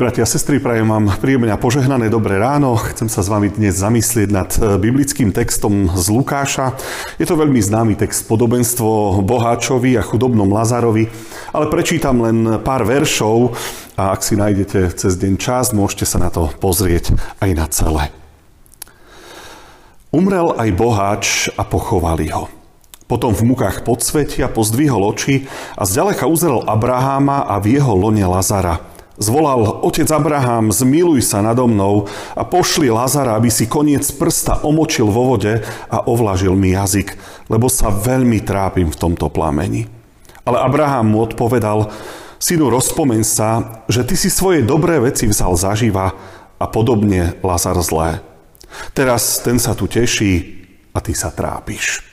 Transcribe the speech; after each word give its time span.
Bratia 0.00 0.24
a 0.24 0.32
sestry, 0.32 0.64
prajem 0.64 0.88
vám 0.88 1.12
príjemné 1.20 1.52
a 1.52 1.60
požehnané 1.60 2.08
dobré 2.08 2.40
ráno. 2.40 2.72
Chcem 2.72 3.12
sa 3.12 3.20
s 3.20 3.28
vami 3.28 3.52
dnes 3.52 3.76
zamyslieť 3.76 4.28
nad 4.32 4.48
e, 4.56 4.80
biblickým 4.80 5.28
textom 5.28 5.92
z 5.92 6.08
Lukáša. 6.08 6.72
Je 7.20 7.28
to 7.28 7.36
veľmi 7.36 7.60
známy 7.60 8.00
text 8.00 8.24
podobenstvo 8.24 9.20
boháčovi 9.20 10.00
a 10.00 10.02
chudobnom 10.02 10.48
Lazarovi, 10.48 11.04
ale 11.52 11.68
prečítam 11.68 12.16
len 12.24 12.64
pár 12.64 12.88
veršov 12.88 13.52
a 14.00 14.16
ak 14.16 14.24
si 14.24 14.40
nájdete 14.40 14.88
cez 14.96 15.20
deň 15.20 15.36
čas, 15.36 15.76
môžete 15.76 16.08
sa 16.08 16.16
na 16.16 16.32
to 16.32 16.48
pozrieť 16.48 17.20
aj 17.44 17.50
na 17.52 17.68
celé. 17.68 18.08
Umrel 20.16 20.56
aj 20.56 20.68
boháč 20.80 21.52
a 21.60 21.62
pochovali 21.68 22.32
ho. 22.32 22.48
Potom 23.04 23.36
v 23.36 23.52
mukách 23.52 23.84
podsvetia 23.84 24.48
pozdvihol 24.48 25.12
oči 25.12 25.44
a 25.76 25.84
zďaleka 25.84 26.24
uzrel 26.24 26.64
Abraháma 26.64 27.44
a 27.44 27.60
v 27.60 27.76
jeho 27.76 27.92
lone 27.92 28.24
Lazara– 28.24 28.80
Zvolal, 29.20 29.84
otec 29.84 30.08
Abraham, 30.16 30.72
zmiluj 30.72 31.20
sa 31.28 31.44
nado 31.44 31.68
mnou 31.68 32.08
a 32.32 32.40
pošli 32.40 32.88
Lazara, 32.88 33.36
aby 33.36 33.52
si 33.52 33.68
koniec 33.68 34.08
prsta 34.16 34.64
omočil 34.64 35.12
vo 35.12 35.36
vode 35.36 35.60
a 35.92 36.00
ovlažil 36.08 36.56
mi 36.56 36.72
jazyk, 36.72 37.20
lebo 37.52 37.68
sa 37.68 37.92
veľmi 37.92 38.40
trápim 38.40 38.88
v 38.88 38.96
tomto 38.96 39.28
plameni. 39.28 39.84
Ale 40.48 40.64
Abraham 40.64 41.12
mu 41.12 41.20
odpovedal, 41.20 41.92
synu, 42.40 42.72
rozpomeň 42.72 43.20
sa, 43.20 43.84
že 43.92 44.08
ty 44.08 44.16
si 44.16 44.32
svoje 44.32 44.64
dobré 44.64 44.96
veci 44.96 45.28
vzal 45.28 45.52
zaživa 45.52 46.16
a 46.56 46.64
podobne 46.64 47.36
Lazar 47.44 47.76
zlé. 47.84 48.24
Teraz 48.96 49.44
ten 49.44 49.60
sa 49.60 49.76
tu 49.76 49.84
teší 49.84 50.64
a 50.96 51.04
ty 51.04 51.12
sa 51.12 51.28
trápiš. 51.28 52.09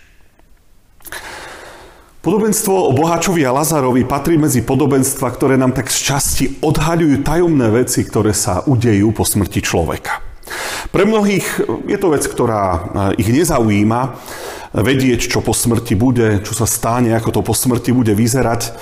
Podobenstvo 2.27 2.91
o 2.91 2.91
bohačovi 2.91 3.47
a 3.47 3.55
Lazarovi 3.55 4.03
patrí 4.03 4.35
medzi 4.35 4.59
podobenstva, 4.59 5.31
ktoré 5.31 5.55
nám 5.55 5.71
tak 5.71 5.87
z 5.87 6.11
časti 6.11 6.45
odhaľujú 6.59 7.23
tajomné 7.23 7.71
veci, 7.71 8.03
ktoré 8.03 8.35
sa 8.35 8.67
udejú 8.67 9.15
po 9.15 9.23
smrti 9.23 9.63
človeka. 9.63 10.19
Pre 10.91 11.07
mnohých 11.07 11.47
je 11.87 11.95
to 11.95 12.11
vec, 12.11 12.27
ktorá 12.27 12.91
ich 13.15 13.31
nezaujíma, 13.31 14.19
vedieť, 14.75 15.31
čo 15.31 15.39
po 15.39 15.55
smrti 15.55 15.95
bude, 15.95 16.43
čo 16.43 16.51
sa 16.51 16.67
stane, 16.67 17.15
ako 17.15 17.31
to 17.31 17.41
po 17.47 17.55
smrti 17.55 17.95
bude 17.95 18.11
vyzerať, 18.11 18.75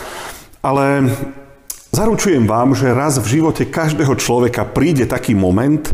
ale 0.66 1.14
zaručujem 1.94 2.50
vám, 2.50 2.74
že 2.74 2.98
raz 2.98 3.22
v 3.22 3.30
živote 3.30 3.70
každého 3.70 4.18
človeka 4.18 4.66
príde 4.66 5.06
taký 5.06 5.38
moment, 5.38 5.86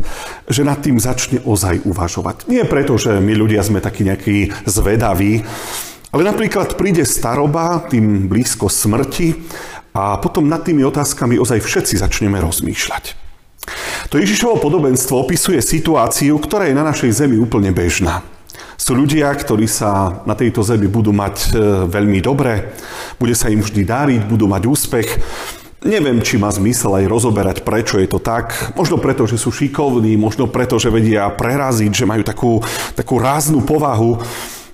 že 0.48 0.64
nad 0.64 0.80
tým 0.80 0.96
začne 0.96 1.44
ozaj 1.44 1.84
uvažovať. 1.84 2.48
Nie 2.48 2.64
preto, 2.64 2.96
že 2.96 3.20
my 3.20 3.36
ľudia 3.36 3.60
sme 3.60 3.84
takí 3.84 4.08
nejakí 4.08 4.56
zvedaví, 4.64 5.44
ale 6.12 6.22
napríklad 6.28 6.76
príde 6.76 7.08
staroba, 7.08 7.88
tým 7.88 8.28
blízko 8.28 8.68
smrti 8.68 9.32
a 9.96 10.20
potom 10.20 10.44
nad 10.44 10.60
tými 10.60 10.84
otázkami 10.84 11.40
ozaj 11.40 11.64
všetci 11.64 11.94
začneme 11.96 12.36
rozmýšľať. 12.36 13.04
To 14.12 14.20
Ježišovo 14.20 14.60
podobenstvo 14.60 15.24
opisuje 15.24 15.64
situáciu, 15.64 16.36
ktorá 16.36 16.68
je 16.68 16.76
na 16.76 16.84
našej 16.84 17.24
zemi 17.24 17.40
úplne 17.40 17.72
bežná. 17.72 18.20
Sú 18.76 18.92
ľudia, 18.92 19.32
ktorí 19.32 19.64
sa 19.70 20.20
na 20.28 20.34
tejto 20.36 20.60
zemi 20.60 20.90
budú 20.90 21.14
mať 21.14 21.36
e, 21.38 21.46
veľmi 21.86 22.18
dobre, 22.20 22.74
bude 23.16 23.32
sa 23.32 23.48
im 23.48 23.62
vždy 23.62 23.86
dáriť, 23.86 24.20
budú 24.26 24.50
mať 24.50 24.62
úspech. 24.68 25.08
Neviem, 25.86 26.18
či 26.20 26.36
má 26.36 26.50
zmysel 26.50 26.94
aj 26.98 27.10
rozoberať, 27.10 27.56
prečo 27.62 28.02
je 28.02 28.10
to 28.10 28.18
tak. 28.18 28.74
Možno 28.74 28.98
preto, 28.98 29.24
že 29.24 29.38
sú 29.38 29.54
šikovní, 29.54 30.18
možno 30.18 30.50
preto, 30.50 30.76
že 30.82 30.90
vedia 30.90 31.30
preraziť, 31.30 31.90
že 31.94 32.04
majú 32.04 32.22
takú, 32.26 32.52
takú 32.98 33.22
ráznu 33.22 33.62
povahu. 33.62 34.18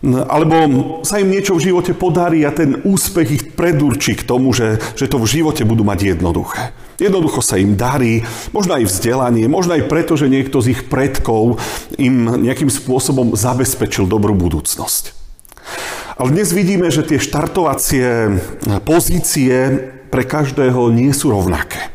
Alebo 0.06 0.54
sa 1.02 1.18
im 1.18 1.34
niečo 1.34 1.58
v 1.58 1.74
živote 1.74 1.90
podarí 1.90 2.46
a 2.46 2.54
ten 2.54 2.86
úspech 2.86 3.28
ich 3.34 3.44
predurčí 3.58 4.14
k 4.14 4.22
tomu, 4.22 4.54
že, 4.54 4.78
že 4.94 5.10
to 5.10 5.18
v 5.18 5.26
živote 5.26 5.66
budú 5.66 5.82
mať 5.82 6.14
jednoduché. 6.14 6.70
Jednoducho 7.02 7.42
sa 7.42 7.58
im 7.58 7.74
darí, 7.74 8.22
možno 8.54 8.78
aj 8.78 8.86
vzdelanie, 8.86 9.50
možno 9.50 9.74
aj 9.74 9.90
preto, 9.90 10.14
že 10.14 10.30
niekto 10.30 10.62
z 10.62 10.78
ich 10.78 10.82
predkov 10.86 11.58
im 11.98 12.30
nejakým 12.46 12.70
spôsobom 12.70 13.34
zabezpečil 13.34 14.06
dobrú 14.06 14.38
budúcnosť. 14.38 15.14
Ale 16.18 16.34
dnes 16.34 16.50
vidíme, 16.50 16.90
že 16.90 17.06
tie 17.06 17.22
štartovacie 17.22 18.38
pozície 18.82 19.54
pre 20.10 20.26
každého 20.26 20.90
nie 20.90 21.14
sú 21.14 21.30
rovnaké. 21.30 21.90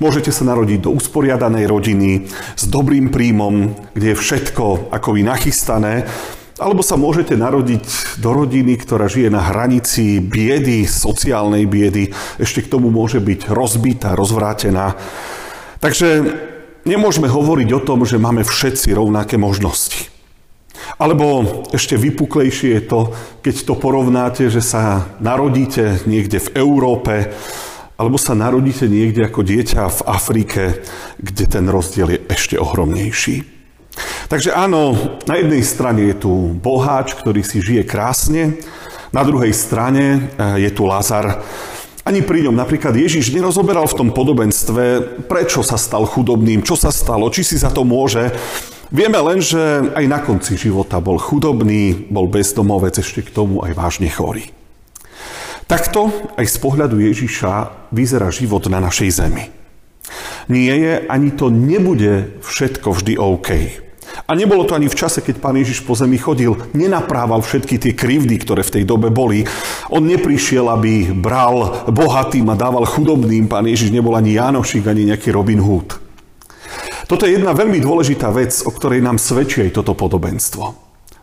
Môžete 0.00 0.32
sa 0.32 0.48
narodiť 0.48 0.88
do 0.88 0.96
usporiadanej 0.96 1.64
rodiny 1.68 2.28
s 2.56 2.64
dobrým 2.68 3.12
príjmom, 3.12 3.72
kde 3.92 4.12
je 4.12 4.20
všetko 4.20 4.92
ako 4.92 5.08
vy 5.16 5.22
nachystané, 5.24 6.08
alebo 6.60 6.84
sa 6.84 7.00
môžete 7.00 7.32
narodiť 7.32 8.18
do 8.20 8.30
rodiny, 8.36 8.76
ktorá 8.76 9.08
žije 9.08 9.32
na 9.32 9.40
hranici 9.40 10.20
biedy, 10.20 10.84
sociálnej 10.84 11.64
biedy. 11.64 12.12
Ešte 12.36 12.66
k 12.66 12.70
tomu 12.76 12.92
môže 12.92 13.24
byť 13.24 13.48
rozbitá, 13.48 14.12
rozvrátená. 14.12 14.98
Takže 15.80 16.08
nemôžeme 16.84 17.30
hovoriť 17.30 17.68
o 17.72 17.84
tom, 17.84 18.04
že 18.04 18.20
máme 18.20 18.44
všetci 18.44 18.92
rovnaké 18.92 19.40
možnosti. 19.40 20.12
Alebo 21.00 21.64
ešte 21.72 21.96
vypuklejšie 21.96 22.68
je 22.76 22.82
to, 22.84 23.00
keď 23.40 23.54
to 23.64 23.74
porovnáte, 23.78 24.44
že 24.52 24.60
sa 24.60 25.08
narodíte 25.22 26.04
niekde 26.04 26.42
v 26.42 26.52
Európe, 26.58 27.32
alebo 27.96 28.18
sa 28.18 28.34
narodíte 28.34 28.90
niekde 28.90 29.30
ako 29.30 29.40
dieťa 29.46 29.82
v 29.88 30.00
Afrike, 30.10 30.62
kde 31.22 31.44
ten 31.46 31.64
rozdiel 31.70 32.18
je 32.18 32.20
ešte 32.28 32.58
ohromnejší. 32.58 33.61
Takže 34.32 34.48
áno, 34.56 34.96
na 35.28 35.36
jednej 35.36 35.60
strane 35.60 36.08
je 36.08 36.24
tu 36.24 36.56
boháč, 36.56 37.12
ktorý 37.12 37.44
si 37.44 37.60
žije 37.60 37.84
krásne, 37.84 38.56
na 39.12 39.28
druhej 39.28 39.52
strane 39.52 40.32
eh, 40.32 40.64
je 40.64 40.72
tu 40.72 40.88
Lazar. 40.88 41.44
Ani 42.00 42.24
pri 42.24 42.48
ňom 42.48 42.56
napríklad 42.56 42.96
Ježiš 42.96 43.28
nerozoberal 43.28 43.84
v 43.84 43.92
tom 44.00 44.08
podobenstve, 44.08 45.04
prečo 45.28 45.60
sa 45.60 45.76
stal 45.76 46.08
chudobným, 46.08 46.64
čo 46.64 46.80
sa 46.80 46.88
stalo, 46.88 47.28
či 47.28 47.44
si 47.44 47.60
za 47.60 47.68
to 47.68 47.84
môže. 47.84 48.32
Vieme 48.88 49.20
len, 49.20 49.44
že 49.44 49.60
aj 49.92 50.04
na 50.08 50.24
konci 50.24 50.56
života 50.56 50.96
bol 51.04 51.20
chudobný, 51.20 52.08
bol 52.08 52.24
bezdomovec, 52.24 53.04
ešte 53.04 53.28
k 53.28 53.36
tomu 53.36 53.60
aj 53.60 53.76
vážne 53.76 54.08
chorý. 54.08 54.48
Takto 55.68 56.08
aj 56.40 56.48
z 56.48 56.56
pohľadu 56.56 57.04
Ježiša 57.04 57.84
vyzerá 57.92 58.32
život 58.32 58.64
na 58.72 58.80
našej 58.80 59.12
zemi. 59.12 59.52
Nie 60.48 60.72
je, 60.80 60.92
ani 61.04 61.36
to 61.36 61.52
nebude 61.52 62.40
všetko 62.40 62.96
vždy 62.96 63.20
OK. 63.20 63.50
A 64.26 64.38
nebolo 64.38 64.62
to 64.62 64.78
ani 64.78 64.86
v 64.86 64.98
čase, 64.98 65.18
keď 65.20 65.42
pán 65.42 65.58
Ježiš 65.58 65.82
po 65.82 65.98
zemi 65.98 66.16
chodil, 66.16 66.54
nenaprával 66.72 67.42
všetky 67.42 67.76
tie 67.76 67.92
krivdy, 67.92 68.38
ktoré 68.38 68.62
v 68.62 68.80
tej 68.80 68.84
dobe 68.86 69.10
boli. 69.10 69.42
On 69.90 70.02
neprišiel, 70.02 70.70
aby 70.70 71.10
bral 71.10 71.86
bohatým 71.90 72.46
a 72.48 72.58
dával 72.58 72.86
chudobným. 72.86 73.50
Pán 73.50 73.66
Ježiš 73.66 73.90
nebol 73.90 74.14
ani 74.14 74.38
Jánošik, 74.38 74.86
ani 74.86 75.10
nejaký 75.10 75.34
Robin 75.34 75.58
Hood. 75.58 75.98
Toto 77.10 77.28
je 77.28 77.36
jedna 77.36 77.52
veľmi 77.52 77.82
dôležitá 77.82 78.32
vec, 78.32 78.56
o 78.64 78.70
ktorej 78.72 79.04
nám 79.04 79.20
svedčí 79.20 79.68
aj 79.68 79.82
toto 79.82 79.92
podobenstvo. 79.92 80.64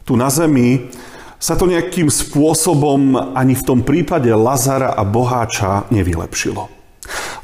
Tu 0.05 0.13
na 0.13 0.29
zemi 0.29 0.91
sa 1.39 1.55
to 1.55 1.65
nejakým 1.65 2.11
spôsobom 2.11 3.15
ani 3.33 3.55
v 3.55 3.65
tom 3.65 3.79
prípade 3.81 4.27
Lazara 4.29 4.91
a 4.93 5.07
boháča 5.07 5.88
nevylepšilo. 5.89 6.78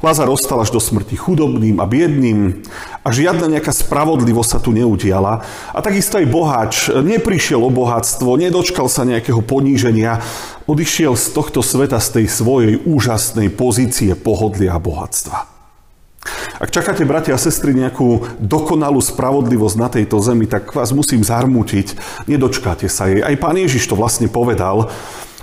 Lazar 0.04 0.28
ostal 0.28 0.60
až 0.60 0.72
do 0.72 0.80
smrti 0.80 1.16
chudobným 1.16 1.80
a 1.80 1.88
biedným 1.88 2.60
a 3.00 3.08
žiadna 3.08 3.48
nejaká 3.48 3.72
spravodlivosť 3.72 4.50
sa 4.50 4.58
tu 4.60 4.76
neudiala. 4.76 5.40
A 5.72 5.78
takisto 5.80 6.20
aj 6.20 6.26
boháč 6.28 6.74
neprišiel 6.92 7.64
o 7.64 7.72
bohatstvo, 7.72 8.36
nedočkal 8.36 8.92
sa 8.92 9.08
nejakého 9.08 9.40
poníženia, 9.40 10.20
odišiel 10.68 11.16
z 11.16 11.26
tohto 11.32 11.64
sveta 11.64 11.96
z 11.96 12.20
tej 12.20 12.26
svojej 12.28 12.74
úžasnej 12.84 13.48
pozície 13.48 14.12
pohodlia 14.12 14.76
a 14.76 14.82
bohatstva. 14.82 15.56
Ak 16.56 16.72
čakáte, 16.72 17.04
bratia 17.04 17.36
a 17.36 17.40
sestry, 17.40 17.76
nejakú 17.76 18.40
dokonalú 18.40 18.98
spravodlivosť 18.98 19.76
na 19.76 19.88
tejto 19.92 20.18
zemi, 20.18 20.48
tak 20.48 20.72
vás 20.72 20.90
musím 20.90 21.22
zarmútiť. 21.22 21.94
Nedočkáte 22.26 22.88
sa 22.88 23.06
jej. 23.06 23.20
Aj 23.20 23.36
pán 23.36 23.54
Ježiš 23.54 23.86
to 23.86 23.94
vlastne 23.94 24.26
povedal. 24.26 24.88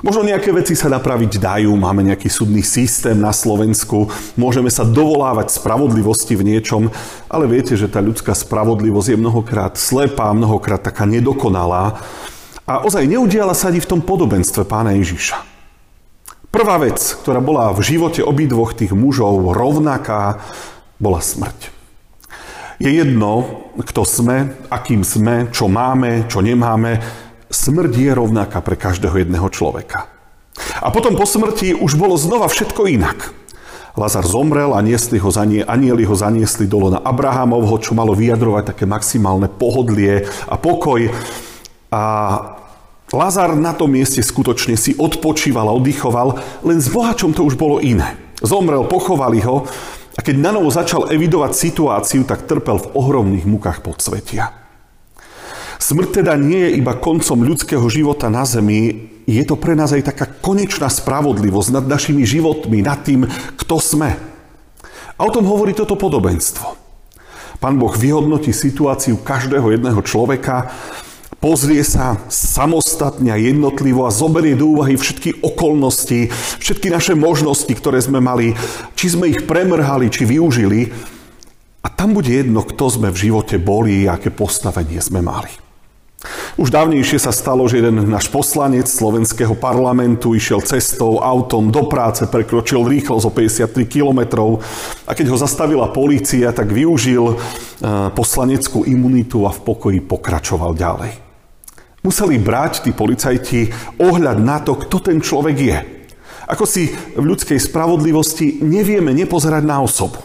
Možno 0.03 0.27
nejaké 0.27 0.51
veci 0.51 0.75
sa 0.75 0.91
napraviť 0.91 1.39
dajú, 1.39 1.71
máme 1.79 2.03
nejaký 2.03 2.27
súdny 2.27 2.59
systém 2.59 3.15
na 3.15 3.31
Slovensku, 3.31 4.11
môžeme 4.35 4.67
sa 4.67 4.83
dovolávať 4.83 5.55
spravodlivosti 5.55 6.35
v 6.35 6.43
niečom, 6.43 6.91
ale 7.31 7.47
viete, 7.47 7.79
že 7.79 7.87
tá 7.87 8.03
ľudská 8.03 8.35
spravodlivosť 8.35 9.15
je 9.15 9.21
mnohokrát 9.23 9.79
slepá, 9.79 10.35
mnohokrát 10.35 10.83
taká 10.83 11.07
nedokonalá. 11.07 12.03
A 12.67 12.83
ozaj 12.83 13.07
neudiala 13.07 13.55
sa 13.55 13.71
ani 13.71 13.79
v 13.79 13.95
tom 13.95 14.03
podobenstve 14.03 14.67
pána 14.67 14.91
Ježiša. 14.99 15.39
Prvá 16.51 16.83
vec, 16.83 16.99
ktorá 17.23 17.39
bola 17.39 17.71
v 17.71 17.79
živote 17.95 18.27
obidvoch 18.27 18.75
tých 18.75 18.91
mužov 18.91 19.55
rovnaká, 19.55 20.43
bola 20.99 21.23
smrť. 21.23 21.71
Je 22.75 22.91
jedno, 22.91 23.71
kto 23.79 24.03
sme, 24.03 24.51
akým 24.67 25.07
sme, 25.07 25.47
čo 25.55 25.71
máme, 25.71 26.27
čo 26.27 26.43
nemáme, 26.43 26.99
smrť 27.63 27.93
je 27.95 28.11
rovnaká 28.11 28.59
pre 28.59 28.75
každého 28.75 29.23
jedného 29.23 29.47
človeka. 29.47 30.11
A 30.83 30.91
potom 30.91 31.15
po 31.15 31.23
smrti 31.23 31.71
už 31.71 31.95
bolo 31.95 32.19
znova 32.19 32.51
všetko 32.51 32.91
inak. 32.91 33.31
Lazar 33.95 34.25
zomrel 34.25 34.73
a 34.73 34.81
niesli 34.81 35.21
ho 35.21 35.29
zanie, 35.29 35.61
anieli 35.63 36.03
ho 36.03 36.17
zaniesli 36.17 36.65
dolo 36.65 36.91
na 36.91 36.99
Abrahamovho, 36.99 37.77
čo 37.79 37.93
malo 37.93 38.17
vyjadrovať 38.17 38.73
také 38.73 38.85
maximálne 38.89 39.47
pohodlie 39.47 40.25
a 40.49 40.55
pokoj. 40.57 41.07
A 41.93 42.01
Lazar 43.13 43.53
na 43.53 43.77
tom 43.77 43.93
mieste 43.93 44.25
skutočne 44.25 44.73
si 44.73 44.97
odpočíval 44.97 45.69
a 45.69 45.77
oddychoval, 45.77 46.41
len 46.65 46.81
s 46.81 46.89
bohačom 46.89 47.37
to 47.37 47.45
už 47.45 47.53
bolo 47.53 47.77
iné. 47.77 48.17
Zomrel, 48.41 48.89
pochovali 48.89 49.39
ho 49.45 49.69
A 50.13 50.21
keď 50.21 50.35
na 50.37 50.51
novo 50.53 50.69
začal 50.69 51.09
evidovať 51.09 51.57
situáciu, 51.57 52.21
tak 52.21 52.45
trpel 52.45 52.77
v 52.77 52.91
ohromných 52.93 53.49
mukách 53.49 53.81
podsvetia. 53.81 54.62
Smrť 55.83 56.23
teda 56.23 56.39
nie 56.39 56.63
je 56.63 56.79
iba 56.79 56.95
koncom 56.95 57.43
ľudského 57.43 57.83
života 57.91 58.31
na 58.31 58.47
zemi, 58.47 59.11
je 59.27 59.43
to 59.43 59.59
pre 59.59 59.75
nás 59.75 59.91
aj 59.91 60.15
taká 60.15 60.31
konečná 60.31 60.87
spravodlivosť 60.87 61.75
nad 61.75 61.83
našimi 61.83 62.23
životmi, 62.23 62.79
nad 62.79 63.03
tým, 63.03 63.27
kto 63.59 63.83
sme. 63.83 64.15
A 65.19 65.19
o 65.27 65.33
tom 65.35 65.43
hovorí 65.43 65.75
toto 65.75 65.99
podobenstvo. 65.99 66.79
Pán 67.59 67.75
Boh 67.75 67.91
vyhodnotí 67.91 68.55
situáciu 68.55 69.19
každého 69.27 69.75
jedného 69.75 69.99
človeka 70.07 70.71
pozrie 71.43 71.83
sa 71.83 72.15
samostatne 72.31 73.35
a 73.35 73.39
jednotlivo 73.39 74.07
a 74.07 74.15
zoberie 74.15 74.55
do 74.55 74.79
úvahy 74.79 74.95
všetky 74.95 75.43
okolnosti, 75.43 76.31
všetky 76.63 76.87
naše 76.95 77.11
možnosti, 77.11 77.71
ktoré 77.75 77.99
sme 77.99 78.23
mali, 78.23 78.55
či 78.95 79.11
sme 79.11 79.27
ich 79.27 79.43
premrhali, 79.43 80.07
či 80.07 80.23
využili. 80.23 80.95
A 81.83 81.91
tam 81.91 82.15
bude 82.15 82.31
jedno, 82.31 82.63
kto 82.63 82.87
sme 82.87 83.11
v 83.11 83.27
živote 83.27 83.59
boli 83.59 84.07
aké 84.07 84.31
postavenie 84.31 85.03
sme 85.03 85.19
mali. 85.19 85.62
Už 86.53 86.69
dávnejšie 86.69 87.17
sa 87.17 87.33
stalo, 87.33 87.65
že 87.65 87.81
jeden 87.81 88.05
náš 88.05 88.29
poslanec 88.29 88.85
slovenského 88.85 89.57
parlamentu 89.57 90.37
išiel 90.37 90.61
cestou, 90.61 91.17
autom 91.17 91.73
do 91.73 91.89
práce, 91.89 92.29
prekročil 92.29 92.85
rýchlosť 92.85 93.25
o 93.25 93.33
53 93.33 93.73
kilometrov 93.89 94.61
a 95.09 95.17
keď 95.17 95.33
ho 95.33 95.37
zastavila 95.41 95.89
polícia, 95.89 96.53
tak 96.53 96.69
využil 96.69 97.33
eh, 97.33 97.37
poslaneckú 98.13 98.85
imunitu 98.85 99.49
a 99.49 99.51
v 99.51 99.65
pokoji 99.65 99.99
pokračoval 100.05 100.77
ďalej. 100.77 101.11
Museli 102.05 102.37
brať 102.37 102.85
tí 102.85 102.93
policajti 102.93 103.73
ohľad 103.97 104.37
na 104.37 104.61
to, 104.61 104.77
kto 104.77 105.09
ten 105.09 105.17
človek 105.25 105.57
je. 105.57 105.79
Ako 106.53 106.69
si 106.69 106.93
v 107.17 107.23
ľudskej 107.33 107.57
spravodlivosti 107.57 108.61
nevieme 108.61 109.09
nepozerať 109.09 109.63
na 109.65 109.81
osobu. 109.81 110.21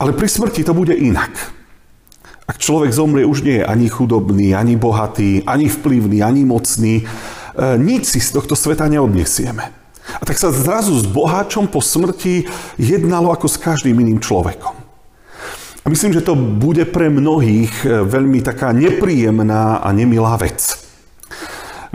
Ale 0.00 0.16
pri 0.16 0.32
smrti 0.32 0.64
to 0.64 0.72
bude 0.72 0.96
inak. 0.96 1.63
Ak 2.44 2.60
človek 2.60 2.92
zomrie, 2.92 3.24
už 3.24 3.40
nie 3.40 3.56
je 3.60 3.64
ani 3.64 3.88
chudobný, 3.88 4.52
ani 4.52 4.76
bohatý, 4.76 5.48
ani 5.48 5.72
vplyvný, 5.72 6.20
ani 6.20 6.44
mocný. 6.44 7.00
E, 7.00 7.04
nič 7.80 8.04
si 8.04 8.20
z 8.20 8.36
tohto 8.36 8.52
sveta 8.52 8.84
neodnesieme. 8.84 9.64
A 10.20 10.22
tak 10.28 10.36
sa 10.36 10.52
zrazu 10.52 10.92
s 10.92 11.08
boháčom 11.08 11.72
po 11.72 11.80
smrti 11.80 12.44
jednalo 12.76 13.32
ako 13.32 13.48
s 13.48 13.56
každým 13.56 13.96
iným 13.96 14.20
človekom. 14.20 14.76
A 15.84 15.86
myslím, 15.88 16.12
že 16.12 16.24
to 16.24 16.36
bude 16.36 16.84
pre 16.92 17.08
mnohých 17.08 17.72
e, 17.80 18.04
veľmi 18.04 18.44
taká 18.44 18.76
nepríjemná 18.76 19.80
a 19.80 19.88
nemilá 19.96 20.36
vec. 20.36 20.84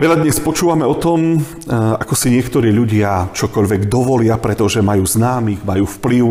Veľa 0.02 0.24
dnes 0.24 0.42
počúvame 0.42 0.82
o 0.82 0.98
tom, 0.98 1.36
e, 1.36 1.40
ako 1.94 2.14
si 2.18 2.34
niektorí 2.34 2.74
ľudia 2.74 3.30
čokoľvek 3.30 3.86
dovolia, 3.86 4.34
pretože 4.34 4.82
majú 4.82 5.06
známych, 5.06 5.62
majú 5.62 5.86
vplyv. 5.86 6.24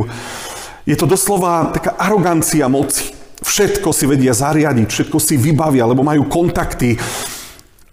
Je 0.83 0.95
to 0.99 1.07
doslova 1.07 1.71
taká 1.71 1.95
arogancia 1.95 2.67
moci. 2.67 3.18
Všetko 3.39 3.95
si 3.95 4.05
vedia 4.07 4.35
zariadiť, 4.35 4.87
všetko 4.87 5.17
si 5.17 5.39
vybavia, 5.39 5.87
lebo 5.87 6.03
majú 6.03 6.27
kontakty. 6.27 6.99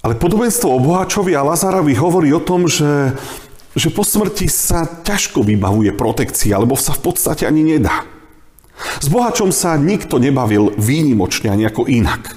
Ale 0.02 0.18
podobenstvo 0.18 0.70
o 0.70 0.82
Bohačovi 0.82 1.34
a 1.34 1.46
Lazarovi 1.46 1.94
hovorí 1.98 2.30
o 2.30 2.42
tom, 2.42 2.70
že, 2.70 3.14
že 3.74 3.90
po 3.90 4.06
smrti 4.06 4.46
sa 4.46 4.86
ťažko 4.86 5.42
vybavuje 5.42 5.94
protekcia, 5.94 6.58
lebo 6.58 6.78
sa 6.78 6.94
v 6.94 7.10
podstate 7.10 7.46
ani 7.46 7.66
nedá. 7.66 8.06
S 9.00 9.08
bohačom 9.08 9.50
sa 9.50 9.74
nikto 9.80 10.20
nebavil 10.20 10.76
výnimočne 10.76 11.48
a 11.48 11.58
nejako 11.58 11.88
inak. 11.88 12.36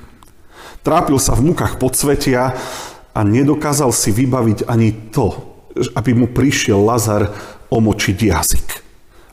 Trápil 0.81 1.19
sa 1.19 1.35
v 1.35 1.51
mukách 1.51 1.75
podsvetia 1.75 2.55
a 3.11 3.19
nedokázal 3.27 3.91
si 3.91 4.15
vybaviť 4.15 4.63
ani 4.63 5.11
to, 5.11 5.35
aby 5.95 6.15
mu 6.15 6.31
prišiel 6.31 6.79
Lazar 6.79 7.27
omočiť 7.69 8.17
jazyk, 8.17 8.67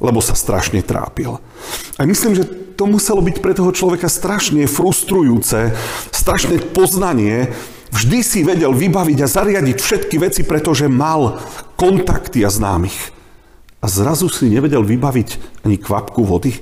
lebo 0.01 0.21
sa 0.21 0.37
strašne 0.37 0.85
trápil. 0.85 1.41
A 1.97 2.05
myslím, 2.05 2.37
že 2.37 2.49
to 2.77 2.85
muselo 2.85 3.25
byť 3.25 3.37
pre 3.41 3.57
toho 3.57 3.73
človeka 3.73 4.13
strašne 4.13 4.69
frustrujúce, 4.69 5.73
strašné 6.13 6.61
poznanie, 6.77 7.51
vždy 7.93 8.19
si 8.21 8.41
vedel 8.45 8.77
vybaviť 8.77 9.19
a 9.25 9.33
zariadiť 9.33 9.79
všetky 9.81 10.17
veci, 10.21 10.45
pretože 10.45 10.93
mal 10.93 11.41
kontakty 11.81 12.45
a 12.45 12.53
známych. 12.53 13.17
A 13.81 13.89
zrazu 13.89 14.29
si 14.29 14.53
nevedel 14.53 14.85
vybaviť 14.85 15.63
ani 15.65 15.81
kvapku 15.81 16.21
vody. 16.25 16.61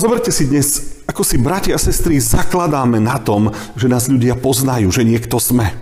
Zoberte 0.00 0.32
si 0.32 0.48
dnes, 0.48 1.00
ako 1.04 1.20
si 1.20 1.36
bratia 1.36 1.76
a 1.76 1.82
sestry 1.82 2.16
zakladáme 2.16 2.96
na 2.96 3.20
tom, 3.20 3.52
že 3.76 3.84
nás 3.84 4.08
ľudia 4.08 4.32
poznajú, 4.32 4.88
že 4.88 5.04
niekto 5.04 5.36
sme. 5.36 5.76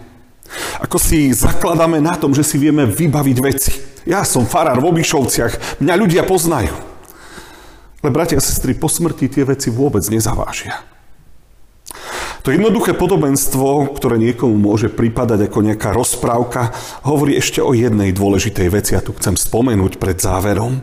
Ako 0.83 0.99
si 0.99 1.31
zakladáme 1.31 2.03
na 2.03 2.19
tom, 2.19 2.35
že 2.35 2.43
si 2.43 2.59
vieme 2.59 2.83
vybaviť 2.83 3.37
veci. 3.39 3.88
Ja 4.09 4.25
som 4.25 4.49
farár 4.49 4.81
v 4.81 4.89
Obišovciach, 4.89 5.85
mňa 5.85 5.95
ľudia 6.01 6.25
poznajú. 6.25 6.73
Ale 8.01 8.09
bratia 8.09 8.41
a 8.41 8.43
sestry, 8.43 8.73
po 8.73 8.89
smrti 8.89 9.29
tie 9.29 9.45
veci 9.45 9.69
vôbec 9.69 10.01
nezavážia. 10.09 10.81
To 12.41 12.49
jednoduché 12.49 12.97
podobenstvo, 12.97 13.93
ktoré 13.93 14.17
niekomu 14.17 14.57
môže 14.57 14.89
pripadať 14.89 15.53
ako 15.53 15.59
nejaká 15.61 15.93
rozprávka, 15.93 16.73
hovorí 17.05 17.37
ešte 17.37 17.61
o 17.61 17.77
jednej 17.77 18.17
dôležitej 18.17 18.69
veci, 18.73 18.97
a 18.97 19.05
tu 19.05 19.13
chcem 19.13 19.37
spomenúť 19.37 20.01
pred 20.01 20.17
záverom. 20.17 20.81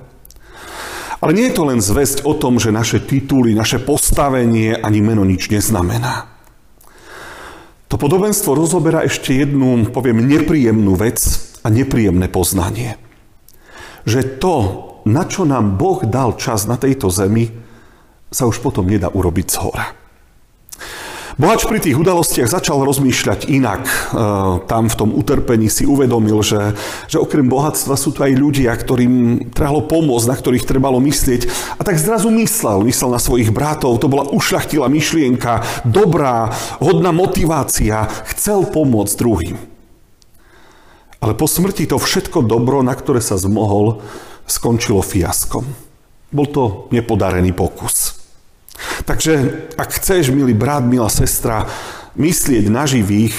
Ale 1.18 1.32
nie 1.34 1.50
je 1.50 1.58
to 1.58 1.66
len 1.66 1.82
zväzť 1.82 2.30
o 2.30 2.38
tom, 2.38 2.62
že 2.62 2.70
naše 2.70 3.02
tituly, 3.02 3.58
naše 3.58 3.82
postavenie 3.82 4.78
ani 4.78 5.02
meno 5.02 5.26
nič 5.26 5.50
neznamená. 5.50 6.30
To 7.90 7.98
podobenstvo 7.98 8.54
rozoberá 8.54 9.02
ešte 9.02 9.34
jednu, 9.34 9.90
poviem, 9.90 10.22
nepríjemnú 10.22 10.94
vec 10.94 11.18
a 11.66 11.74
nepríjemné 11.74 12.30
poznanie. 12.30 13.02
Že 14.06 14.22
to, 14.42 14.56
na 15.10 15.26
čo 15.26 15.46
nám 15.46 15.78
Boh 15.78 16.02
dal 16.06 16.38
čas 16.38 16.70
na 16.70 16.78
tejto 16.78 17.10
zemi, 17.10 17.50
sa 18.30 18.50
už 18.50 18.62
potom 18.62 18.86
nedá 18.86 19.10
urobiť 19.10 19.48
z 19.50 19.58
hora. 19.62 19.88
Bohač 21.36 21.68
pri 21.68 21.84
tých 21.84 22.00
udalostiach 22.00 22.48
začal 22.48 22.80
rozmýšľať 22.88 23.52
inak. 23.52 23.84
E, 23.84 23.92
tam 24.72 24.88
v 24.88 24.96
tom 24.96 25.12
utrpení 25.12 25.68
si 25.68 25.84
uvedomil, 25.84 26.40
že, 26.40 26.72
že 27.12 27.20
okrem 27.20 27.52
bohatstva 27.52 28.00
sú 28.00 28.16
tu 28.16 28.24
aj 28.24 28.32
ľudia, 28.40 28.72
ktorým 28.72 29.48
trebalo 29.52 29.84
pomôcť, 29.84 30.32
na 30.32 30.36
ktorých 30.40 30.64
trebalo 30.64 31.04
myslieť. 31.04 31.76
A 31.76 31.84
tak 31.84 32.00
zrazu 32.00 32.32
myslel, 32.32 32.88
myslel 32.88 33.12
na 33.12 33.20
svojich 33.20 33.52
bratov, 33.52 34.00
to 34.00 34.08
bola 34.08 34.32
ušľachtila 34.32 34.88
myšlienka, 34.88 35.84
dobrá, 35.84 36.56
hodná 36.80 37.12
motivácia, 37.12 38.08
chcel 38.32 38.72
pomôcť 38.72 39.20
druhým. 39.20 39.75
Ale 41.26 41.34
po 41.34 41.50
smrti 41.50 41.90
to 41.90 41.98
všetko 41.98 42.46
dobro, 42.46 42.86
na 42.86 42.94
ktoré 42.94 43.18
sa 43.18 43.34
zmohol, 43.34 44.06
skončilo 44.46 45.02
fiaskom. 45.02 45.66
Bol 46.30 46.48
to 46.54 46.86
nepodarený 46.94 47.50
pokus. 47.50 48.22
Takže 49.10 49.34
ak 49.74 49.90
chceš, 49.98 50.30
milý 50.30 50.54
brat, 50.54 50.86
milá 50.86 51.10
sestra, 51.10 51.66
myslieť 52.14 52.70
na 52.70 52.86
živých, 52.86 53.34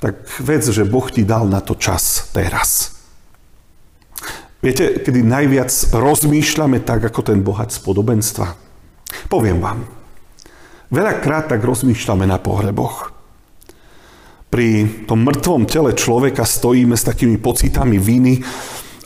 tak 0.00 0.24
vec, 0.40 0.64
že 0.64 0.88
Boh 0.88 1.04
ti 1.12 1.28
dal 1.28 1.44
na 1.44 1.60
to 1.60 1.76
čas 1.76 2.32
teraz. 2.32 2.96
Viete, 4.64 5.04
kedy 5.04 5.20
najviac 5.20 5.92
rozmýšľame 5.92 6.80
tak, 6.80 7.04
ako 7.04 7.20
ten 7.20 7.44
bohač 7.44 7.76
z 7.76 7.84
podobenstva? 7.84 8.56
Poviem 9.28 9.60
vám. 9.60 9.84
Veľakrát 10.88 11.52
tak 11.52 11.60
rozmýšľame 11.68 12.24
na 12.24 12.40
pohreboch. 12.40 13.19
Pri 14.50 15.06
tom 15.06 15.22
mŕtvom 15.22 15.70
tele 15.70 15.94
človeka 15.94 16.42
stojíme 16.42 16.98
s 16.98 17.06
takými 17.06 17.38
pocitami 17.38 18.02
viny, 18.02 18.42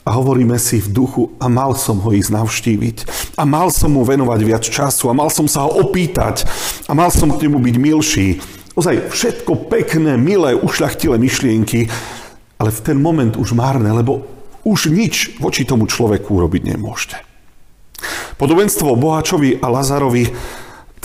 a 0.05 0.13
hovoríme 0.13 0.53
si 0.61 0.77
v 0.77 0.93
duchu, 0.93 1.33
a 1.41 1.49
mal 1.49 1.73
som 1.73 1.97
ho 1.97 2.13
ísť 2.13 2.29
navštíviť. 2.29 2.97
A 3.41 3.43
mal 3.43 3.73
som 3.73 3.97
mu 3.97 4.05
venovať 4.05 4.39
viac 4.45 4.61
času. 4.61 5.09
A 5.09 5.17
mal 5.17 5.33
som 5.33 5.49
sa 5.49 5.65
ho 5.65 5.81
opýtať. 5.81 6.45
A 6.85 6.93
mal 6.93 7.09
som 7.09 7.33
k 7.33 7.49
nemu 7.49 7.57
byť 7.57 7.75
milší. 7.81 8.37
Ozaj 8.77 9.09
všetko 9.09 9.65
pekné, 9.65 10.13
milé, 10.13 10.53
ušľachtilé 10.53 11.17
myšlienky, 11.17 11.89
ale 12.61 12.69
v 12.69 12.83
ten 12.85 13.01
moment 13.01 13.33
už 13.33 13.57
márne, 13.57 13.89
lebo 13.89 14.27
už 14.61 14.93
nič 14.93 15.41
voči 15.41 15.65
tomu 15.65 15.89
človeku 15.89 16.37
urobiť 16.37 16.75
nemôžete. 16.75 17.17
Podobenstvo 18.37 18.99
Bohačovi 18.99 19.57
a 19.57 19.71
Lazarovi 19.71 20.27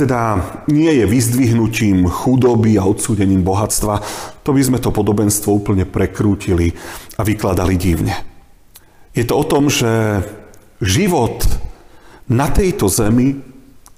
teda 0.01 0.41
nie 0.73 0.89
je 0.89 1.05
vyzdvihnutím 1.05 2.09
chudoby 2.09 2.81
a 2.81 2.89
odsúdením 2.89 3.45
bohatstva. 3.45 4.01
To 4.49 4.51
by 4.57 4.63
sme 4.65 4.79
to 4.81 4.89
podobenstvo 4.89 5.53
úplne 5.53 5.85
prekrútili 5.85 6.73
a 7.21 7.23
vykladali 7.23 7.77
divne. 7.77 8.17
Je 9.13 9.29
to 9.29 9.37
o 9.37 9.45
tom, 9.45 9.69
že 9.69 10.25
život 10.81 11.45
na 12.33 12.49
tejto 12.49 12.89
zemi 12.89 13.45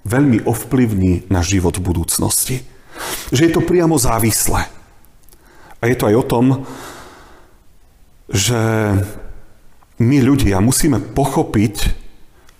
veľmi 0.02 0.42
ovplyvní 0.42 1.30
na 1.30 1.38
život 1.46 1.78
v 1.78 1.86
budúcnosti. 1.86 2.66
Že 3.30 3.42
je 3.46 3.52
to 3.54 3.62
priamo 3.62 3.94
závislé. 3.94 4.66
A 5.78 5.82
je 5.86 5.94
to 5.94 6.10
aj 6.10 6.16
o 6.18 6.26
tom, 6.26 6.46
že 8.26 8.58
my 10.02 10.18
ľudia 10.18 10.58
musíme 10.58 10.98
pochopiť, 10.98 11.74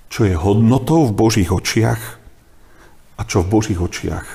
čo 0.07 0.31
je 0.31 0.39
hodnotou 0.39 1.11
v 1.11 1.17
Božích 1.17 1.51
očiach 1.51 2.22
a 3.23 3.27
čo 3.31 3.47
v 3.47 3.53
Božích 3.55 3.79
očiach 3.79 4.27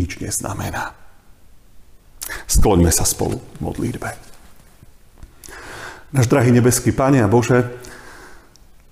nič 0.00 0.16
neznamená. 0.16 0.96
Skloňme 2.48 2.88
sa 2.88 3.04
spolu 3.04 3.36
v 3.36 3.58
modlitbe. 3.60 4.08
Náš 6.16 6.26
drahý 6.26 6.48
nebeský 6.50 6.90
Pane 6.96 7.20
a 7.20 7.28
Bože, 7.28 7.68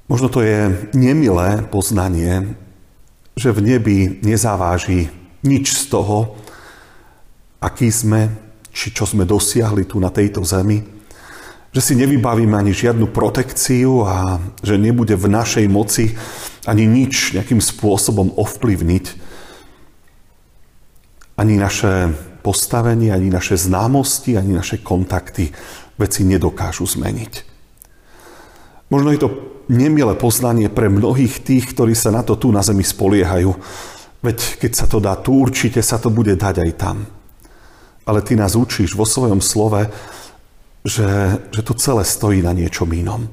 Možno 0.08 0.32
to 0.32 0.40
je 0.40 0.88
nemilé 0.96 1.68
poznanie, 1.68 2.56
že 3.36 3.52
v 3.52 3.60
nebi 3.60 3.96
nezaváži 4.24 5.12
nič 5.44 5.76
z 5.76 5.92
toho, 5.92 6.40
aký 7.60 7.92
sme, 7.92 8.32
či 8.72 8.88
čo 8.88 9.04
sme 9.04 9.28
dosiahli 9.28 9.84
tu 9.84 10.00
na 10.00 10.08
tejto 10.08 10.40
zemi, 10.48 10.80
že 11.76 11.84
si 11.84 11.92
nevybavíme 11.92 12.56
ani 12.56 12.72
žiadnu 12.72 13.12
protekciu 13.12 14.00
a 14.08 14.40
že 14.64 14.80
nebude 14.80 15.12
v 15.12 15.28
našej 15.28 15.68
moci 15.68 16.16
ani 16.64 16.88
nič 16.88 17.36
nejakým 17.36 17.60
spôsobom 17.60 18.32
ovplyvniť 18.32 19.27
ani 21.38 21.54
naše 21.54 22.10
postavenie, 22.42 23.14
ani 23.14 23.30
naše 23.30 23.54
známosti, 23.54 24.34
ani 24.34 24.58
naše 24.58 24.82
kontakty 24.82 25.54
veci 25.94 26.26
nedokážu 26.26 26.86
zmeniť. 26.86 27.32
Možno 28.90 29.08
je 29.14 29.20
to 29.20 29.30
nemilé 29.70 30.16
poznanie 30.16 30.66
pre 30.72 30.90
mnohých 30.90 31.44
tých, 31.44 31.70
ktorí 31.76 31.94
sa 31.94 32.10
na 32.10 32.26
to 32.26 32.34
tu 32.34 32.50
na 32.50 32.64
zemi 32.64 32.82
spoliehajú. 32.82 33.52
Veď 34.24 34.38
keď 34.58 34.72
sa 34.74 34.86
to 34.90 34.98
dá 34.98 35.14
tu, 35.14 35.38
určite 35.38 35.78
sa 35.84 36.00
to 36.00 36.10
bude 36.10 36.34
dať 36.34 36.64
aj 36.64 36.70
tam. 36.74 37.06
Ale 38.08 38.24
ty 38.24 38.34
nás 38.34 38.56
učíš 38.56 38.96
vo 38.96 39.04
svojom 39.04 39.38
slove, 39.44 39.92
že, 40.82 41.38
že 41.52 41.60
to 41.60 41.76
celé 41.76 42.02
stojí 42.02 42.40
na 42.40 42.56
niečom 42.56 42.88
inom. 42.90 43.28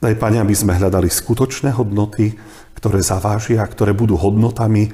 Daj, 0.00 0.16
Pane, 0.16 0.40
aby 0.40 0.56
sme 0.56 0.74
hľadali 0.74 1.12
skutočné 1.12 1.76
hodnoty, 1.76 2.32
ktoré 2.80 3.04
zavážia, 3.04 3.60
ktoré 3.64 3.92
budú 3.92 4.16
hodnotami 4.16 4.88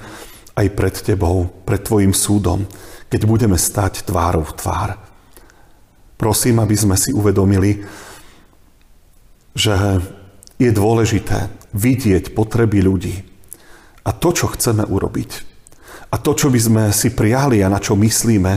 aj 0.60 0.66
pred 0.76 0.92
Tebou, 0.92 1.48
pred 1.64 1.80
Tvojim 1.80 2.12
súdom, 2.12 2.68
keď 3.08 3.20
budeme 3.24 3.56
stať 3.56 4.04
tvárou 4.04 4.44
v 4.44 4.56
tvár. 4.60 4.90
Prosím, 6.20 6.60
aby 6.60 6.76
sme 6.76 7.00
si 7.00 7.16
uvedomili, 7.16 7.80
že 9.56 9.74
je 10.60 10.70
dôležité 10.70 11.48
vidieť 11.72 12.36
potreby 12.36 12.84
ľudí 12.84 13.16
a 14.04 14.12
to, 14.12 14.36
čo 14.36 14.52
chceme 14.52 14.84
urobiť. 14.84 15.30
A 16.10 16.18
to, 16.18 16.36
čo 16.36 16.52
by 16.52 16.60
sme 16.60 16.82
si 16.92 17.14
prijali 17.14 17.64
a 17.64 17.72
na 17.72 17.80
čo 17.80 17.96
myslíme 17.96 18.52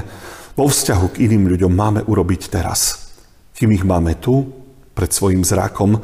vo 0.57 0.65
vzťahu 0.67 1.05
k 1.15 1.29
iným 1.29 1.49
ľuďom, 1.55 1.71
máme 1.71 2.01
urobiť 2.03 2.51
teraz. 2.51 3.09
Kým 3.55 3.71
ich 3.73 3.85
máme 3.85 4.17
tu, 4.19 4.49
pred 4.93 5.09
svojim 5.09 5.41
zrakom, 5.41 6.01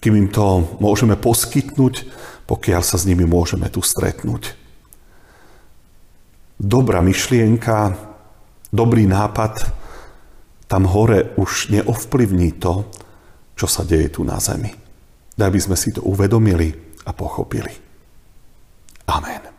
kým 0.00 0.16
im 0.16 0.28
to 0.32 0.64
môžeme 0.80 1.16
poskytnúť, 1.16 2.08
pokiaľ 2.48 2.80
sa 2.80 2.96
s 2.96 3.04
nimi 3.04 3.28
môžeme 3.28 3.68
tu 3.68 3.84
stretnúť. 3.84 4.56
Dobrá 6.60 7.00
myšlienka, 7.00 7.96
dobrý 8.68 9.08
nápad 9.08 9.80
tam 10.68 10.84
hore 10.84 11.34
už 11.40 11.72
neovplyvní 11.72 12.60
to, 12.60 12.84
čo 13.56 13.66
sa 13.66 13.82
deje 13.82 14.12
tu 14.12 14.22
na 14.28 14.36
zemi. 14.36 14.68
Daj 15.34 15.50
by 15.50 15.60
sme 15.60 15.76
si 15.80 15.90
to 15.90 16.04
uvedomili 16.04 16.70
a 17.08 17.16
pochopili. 17.16 17.72
Amen. 19.08 19.49